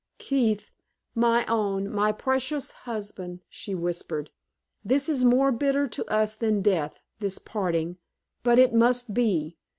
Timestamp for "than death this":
6.33-7.37